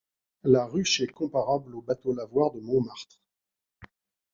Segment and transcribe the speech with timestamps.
[0.43, 3.21] La Ruche est comparable au Bateau-Lavoir de Montmartre.